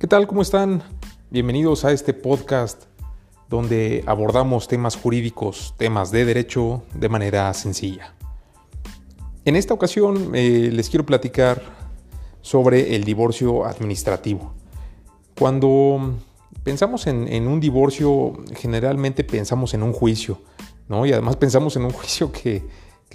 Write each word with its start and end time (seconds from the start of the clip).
¿Qué 0.00 0.06
tal? 0.06 0.26
¿Cómo 0.26 0.40
están? 0.40 0.82
Bienvenidos 1.28 1.84
a 1.84 1.92
este 1.92 2.14
podcast 2.14 2.84
donde 3.50 4.02
abordamos 4.06 4.66
temas 4.66 4.96
jurídicos, 4.96 5.74
temas 5.76 6.10
de 6.10 6.24
derecho 6.24 6.82
de 6.94 7.10
manera 7.10 7.52
sencilla. 7.52 8.14
En 9.44 9.56
esta 9.56 9.74
ocasión 9.74 10.30
eh, 10.34 10.70
les 10.72 10.88
quiero 10.88 11.04
platicar 11.04 11.60
sobre 12.40 12.96
el 12.96 13.04
divorcio 13.04 13.66
administrativo. 13.66 14.54
Cuando 15.38 16.14
pensamos 16.64 17.06
en, 17.06 17.46
un 17.46 17.60
divorcio, 17.60 18.38
generalmente 18.56 19.22
pensamos 19.22 19.74
en 19.74 19.82
un 19.82 19.92
juicio, 19.92 20.40
¿no? 20.88 21.04
Y 21.04 21.12
además 21.12 21.36
pensamos 21.36 21.76
en 21.76 21.84
un 21.84 21.90
juicio 21.92 22.32
que, 22.32 22.64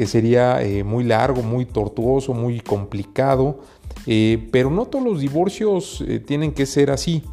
sería 0.05 0.61
eh, 0.61 0.83
muy 0.83 1.03
largo, 1.03 1.41
muy 1.41 1.65
tortuoso, 1.65 2.35
muy 2.35 2.59
complicado, 2.59 3.61
eh, 4.05 4.49
pero 4.51 4.69
no 4.69 4.85
todos 4.85 5.03
los 5.03 5.19
divorcios 5.19 6.03
tienen 6.25 6.51
que 6.51 6.65
ser 6.65 6.91
así. 6.91 7.23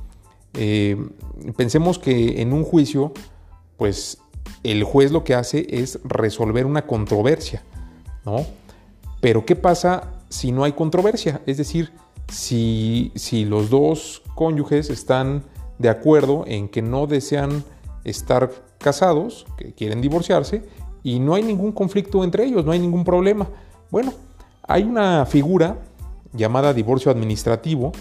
pensemos 1.57 1.99
que 1.99 2.43
en 2.43 2.53
un 2.53 2.65
juicio, 2.65 3.13
pues 3.77 4.19
el 4.63 4.85
juez 4.85 5.11
lo 5.11 5.25
que 5.25 5.35
hace 5.35 5.67
es 5.69 5.99
resolver 6.05 6.67
una 6.67 6.87
controversia, 6.87 7.63
¿no? 8.25 8.45
Pero 9.21 9.45
¿qué 9.45 9.57
pasa 9.57 10.13
si 10.29 10.53
no 10.53 10.65
hay 10.65 10.73
controversia? 10.73 11.43
Es 11.47 11.57
decir, 11.57 11.93
si, 12.29 13.45
los 13.49 13.71
dos 13.71 14.23
cónyuges 14.35 14.91
están 14.91 15.45
de 15.79 15.89
acuerdo 15.89 16.45
en 16.47 16.69
que 16.69 16.83
no 16.83 17.07
desean 17.07 17.65
estar 18.05 18.51
casados, 18.79 19.47
que 19.57 19.73
quieren 19.73 20.01
divorciarse, 20.01 20.63
y 21.03 21.19
no 21.19 21.35
hay 21.35 21.43
ningún 21.43 21.73
conflicto 21.73 22.25
entre 22.25 22.45
ellos, 22.45 22.65
no 22.65 22.73
hay 22.73 22.79
ningún 22.79 23.05
problema. 23.05 23.49
Bueno, 23.91 24.13
hay 24.63 24.85
una 24.85 25.27
figura 25.27 25.79
llamada 26.33 26.73
divorcio 26.73 27.11
administrativo 27.11 27.93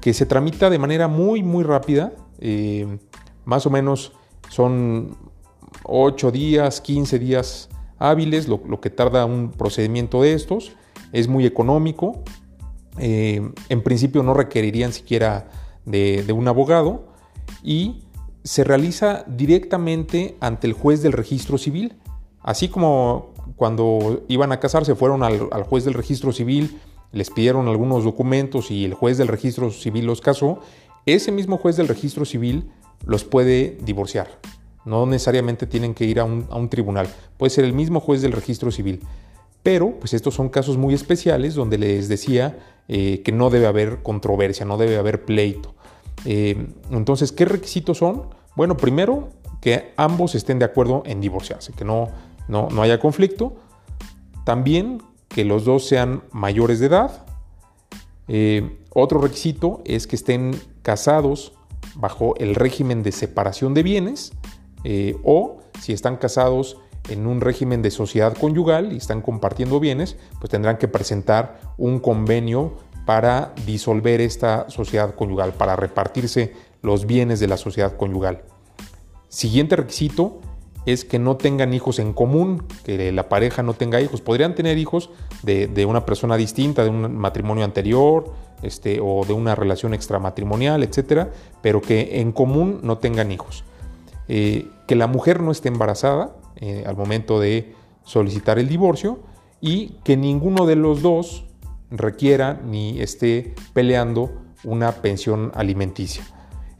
que 0.00 0.14
se 0.14 0.26
tramita 0.26 0.70
de 0.70 0.78
manera 0.78 1.08
muy, 1.08 1.42
muy 1.42 1.62
rápida, 1.62 2.12
eh, 2.38 2.98
más 3.44 3.66
o 3.66 3.70
menos 3.70 4.12
son 4.48 5.16
8 5.84 6.30
días, 6.30 6.80
15 6.80 7.18
días 7.18 7.68
hábiles, 7.98 8.48
lo, 8.48 8.80
que 8.80 8.90
tarda 8.90 9.24
un 9.26 9.50
procedimiento 9.50 10.22
de 10.22 10.32
estos. 10.34 10.72
Es 11.12 11.28
muy 11.28 11.46
económico. 11.46 12.22
Eh, 12.98 13.52
en 13.68 13.82
principio 13.82 14.22
no 14.22 14.34
requerirían 14.34 14.92
siquiera 14.92 15.48
de, 15.84 16.24
un 16.32 16.48
abogado 16.48 17.08
y 17.62 18.04
se 18.42 18.64
realiza 18.64 19.24
directamente 19.26 20.36
ante 20.40 20.66
el 20.66 20.72
juez 20.72 21.02
del 21.02 21.12
registro 21.12 21.58
civil. 21.58 21.98
Así 22.40 22.68
como 22.68 23.34
cuando 23.56 24.24
iban 24.28 24.50
a 24.52 24.60
casarse 24.60 24.94
fueron 24.94 25.22
al, 25.22 25.48
al, 25.52 25.64
juez 25.64 25.84
del 25.84 25.94
registro 25.94 26.32
civil, 26.32 26.80
les 27.12 27.30
pidieron 27.30 27.68
algunos 27.68 28.04
documentos 28.04 28.70
y 28.70 28.84
el 28.84 28.94
juez 28.94 29.18
del 29.18 29.28
registro 29.28 29.70
civil 29.70 30.06
los 30.06 30.20
casó, 30.20 30.60
ese 31.06 31.32
mismo 31.32 31.56
juez 31.58 31.76
del 31.76 31.88
registro 31.88 32.24
civil 32.24 32.70
los 33.04 33.24
puede 33.24 33.78
divorciar. 33.82 34.28
No 34.84 35.06
necesariamente 35.06 35.66
tienen 35.66 35.94
que 35.94 36.04
ir 36.04 36.20
a 36.20 36.24
un, 36.24 36.68
tribunal. 36.68 37.08
Puede 37.36 37.50
ser 37.50 37.64
el 37.64 37.72
mismo 37.72 38.00
juez 38.00 38.22
del 38.22 38.32
registro 38.32 38.70
civil. 38.70 39.00
Pero, 39.62 39.98
pues 39.98 40.14
estos 40.14 40.34
son 40.34 40.48
casos 40.48 40.78
muy 40.78 40.94
especiales 40.94 41.54
donde 41.54 41.76
les 41.76 42.08
decía 42.08 42.58
eh, 42.88 43.20
que 43.22 43.32
no 43.32 43.50
debe 43.50 43.66
haber 43.66 44.02
controversia, 44.02 44.64
no 44.64 44.78
debe 44.78 44.96
haber 44.96 45.24
pleito. 45.24 45.74
Eh, 46.24 46.66
entonces, 46.90 47.30
¿qué 47.32 47.44
requisitos 47.44 47.98
son? 47.98 48.24
Bueno, 48.56 48.76
primero, 48.76 49.28
que 49.60 49.92
ambos 49.96 50.34
estén 50.34 50.58
de 50.58 50.64
acuerdo 50.64 51.02
en 51.04 51.20
divorciarse, 51.20 51.72
que 51.72 51.84
no, 51.84 52.08
no, 52.48 52.82
haya 52.82 52.98
conflicto. 52.98 53.54
También 54.44 55.02
que 55.30 55.44
los 55.44 55.64
dos 55.64 55.86
sean 55.86 56.22
mayores 56.32 56.80
de 56.80 56.86
edad. 56.86 57.24
Eh, 58.28 58.78
otro 58.92 59.20
requisito 59.20 59.80
es 59.84 60.06
que 60.06 60.16
estén 60.16 60.60
casados 60.82 61.52
bajo 61.94 62.34
el 62.36 62.54
régimen 62.54 63.02
de 63.02 63.12
separación 63.12 63.72
de 63.72 63.82
bienes. 63.82 64.32
Eh, 64.84 65.16
o 65.24 65.58
si 65.80 65.92
están 65.92 66.16
casados 66.16 66.78
en 67.08 67.26
un 67.26 67.40
régimen 67.40 67.80
de 67.80 67.90
sociedad 67.90 68.36
conyugal 68.36 68.92
y 68.92 68.96
están 68.96 69.22
compartiendo 69.22 69.80
bienes, 69.80 70.16
pues 70.38 70.50
tendrán 70.50 70.78
que 70.78 70.88
presentar 70.88 71.60
un 71.78 72.00
convenio 72.00 72.76
para 73.06 73.54
disolver 73.66 74.20
esta 74.20 74.68
sociedad 74.68 75.14
conyugal, 75.14 75.52
para 75.52 75.76
repartirse 75.76 76.54
los 76.82 77.06
bienes 77.06 77.40
de 77.40 77.48
la 77.48 77.56
sociedad 77.56 77.96
conyugal. 77.96 78.42
Siguiente 79.28 79.76
requisito 79.76 80.40
es 80.92 81.04
que 81.04 81.18
no 81.18 81.36
tengan 81.36 81.72
hijos 81.74 81.98
en 81.98 82.12
común, 82.12 82.64
que 82.84 83.12
la 83.12 83.28
pareja 83.28 83.62
no 83.62 83.74
tenga 83.74 84.00
hijos. 84.00 84.20
Podrían 84.20 84.54
tener 84.54 84.78
hijos 84.78 85.10
de, 85.42 85.84
una 85.86 86.04
persona 86.04 86.36
distinta, 86.36 86.84
de 86.84 86.90
un 86.90 87.16
matrimonio 87.16 87.64
anterior 87.64 88.32
este, 88.62 89.00
o 89.02 89.24
de 89.24 89.32
una 89.32 89.54
relación 89.54 89.94
extramatrimonial, 89.94 90.82
etcétera, 90.82 91.30
pero 91.62 91.80
que 91.80 92.20
en 92.20 92.32
común 92.32 92.80
no 92.82 92.98
tengan 92.98 93.32
hijos. 93.32 93.64
Eh, 94.28 94.68
que 94.86 94.96
la 94.96 95.06
mujer 95.06 95.40
no 95.40 95.50
esté 95.50 95.68
embarazada 95.68 96.36
eh, 96.56 96.84
al 96.86 96.96
momento 96.96 97.40
de 97.40 97.74
solicitar 98.04 98.58
el 98.58 98.68
divorcio 98.68 99.20
y 99.60 99.96
que 100.04 100.16
ninguno 100.16 100.66
de 100.66 100.76
los 100.76 101.02
dos 101.02 101.44
requiera 101.90 102.60
ni 102.64 103.00
esté 103.00 103.54
peleando 103.72 104.30
una 104.64 104.92
pensión 104.92 105.52
alimenticia. 105.54 106.24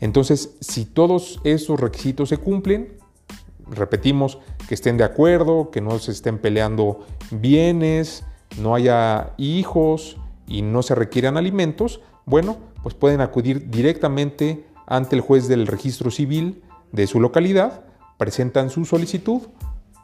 Entonces, 0.00 0.56
si 0.60 0.86
todos 0.86 1.40
esos 1.44 1.78
requisitos 1.78 2.30
se 2.30 2.38
cumplen, 2.38 2.99
repetimos 3.70 4.38
que 4.68 4.74
estén 4.74 4.96
de 4.96 5.04
acuerdo, 5.04 5.70
que 5.70 5.80
no 5.80 5.98
se 5.98 6.12
estén 6.12 6.38
peleando 6.38 7.06
bienes, 7.30 8.24
no 8.58 8.74
haya 8.74 9.32
hijos 9.36 10.16
y 10.46 10.62
no 10.62 10.82
se 10.82 10.94
requieran 10.94 11.36
alimentos, 11.36 12.00
bueno, 12.26 12.58
pues 12.82 12.94
pueden 12.94 13.20
acudir 13.20 13.70
directamente 13.70 14.64
ante 14.86 15.16
el 15.16 15.22
juez 15.22 15.48
del 15.48 15.66
registro 15.66 16.10
civil 16.10 16.62
de 16.92 17.06
su 17.06 17.20
localidad, 17.20 17.84
presentan 18.18 18.70
su 18.70 18.84
solicitud, 18.84 19.42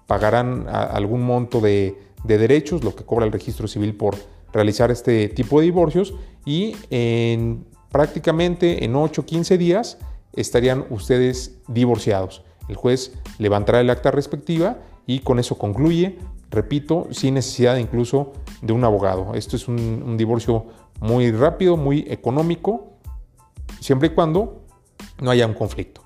pagarán 0.06 0.66
algún 0.69 1.22
monto 1.22 1.60
de, 1.60 1.98
derechos, 2.25 2.83
lo 2.83 2.94
que 2.94 3.04
cobra 3.04 3.25
el 3.25 3.33
registro 3.33 3.69
civil 3.69 3.94
por 3.94 4.16
realizar 4.53 4.91
este 4.91 5.28
tipo 5.28 5.60
de 5.60 5.66
divorcios 5.66 6.15
y 6.44 6.75
en, 6.91 7.65
prácticamente 7.91 8.84
en 8.84 8.97
8 8.97 9.21
o 9.21 9.25
15 9.25 9.59
días 9.59 9.98
estarían 10.33 10.87
ustedes 10.91 11.59
divorciados. 11.69 12.43
El 12.69 12.77
juez 12.77 13.12
levantará 13.38 13.81
el 13.81 13.91
acta 13.91 14.10
respectiva 14.10 14.78
y 15.06 15.21
con 15.21 15.38
eso 15.38 15.56
concluye, 15.59 16.19
repito, 16.50 17.09
sin 17.10 17.34
necesidad 17.34 17.77
incluso 17.77 18.32
de 18.62 18.72
un 18.72 18.84
abogado. 18.84 19.34
Esto 19.34 19.56
es 19.56 19.69
un 19.69 20.16
divorcio 20.16 20.66
muy 21.00 21.31
rápido, 21.31 21.77
muy 21.77 22.06
económico, 22.09 22.99
siempre 23.81 24.09
y 24.09 24.10
cuando 24.12 24.62
no 25.21 25.31
haya 25.31 25.47
un 25.47 25.54
conflicto. 25.54 26.03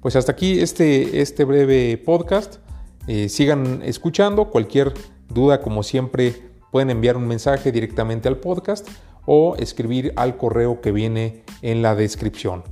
Pues 0.00 0.16
hasta 0.16 0.32
aquí 0.32 0.60
este, 0.60 1.20
este 1.20 1.44
breve 1.44 1.98
podcast. 1.98 2.56
Eh, 3.06 3.28
sigan 3.28 3.82
escuchando. 3.82 4.50
Cualquier 4.50 4.94
duda, 5.28 5.60
como 5.60 5.82
siempre, 5.82 6.50
pueden 6.70 6.90
enviar 6.90 7.16
un 7.16 7.26
mensaje 7.26 7.70
directamente 7.70 8.28
al 8.28 8.38
podcast 8.38 8.88
o 9.26 9.56
escribir 9.56 10.12
al 10.16 10.36
correo 10.36 10.80
que 10.80 10.92
viene 10.92 11.42
en 11.60 11.82
la 11.82 11.94
descripción. 11.94 12.64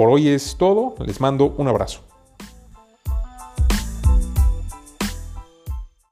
Por 0.00 0.08
hoy 0.08 0.28
es 0.28 0.56
todo. 0.56 0.94
Les 1.04 1.20
mando 1.20 1.52
un 1.58 1.68
abrazo. 1.68 2.00